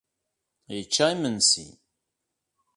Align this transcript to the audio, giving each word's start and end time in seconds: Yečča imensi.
Yečča 0.75 1.05
imensi. 1.13 1.67